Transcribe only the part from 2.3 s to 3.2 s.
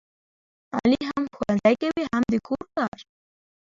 د کور کار.